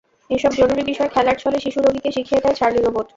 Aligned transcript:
এসব 0.29 0.51
জরুরি 0.59 0.83
বিষয় 0.91 1.09
খেলার 1.09 1.37
ছলে 1.37 1.57
শিশু 1.59 1.79
রোগীকে 1.81 2.09
শিখিয়ে 2.15 2.43
দেয় 2.43 2.57
চার্লি 2.59 2.79
রোবট। 2.81 3.07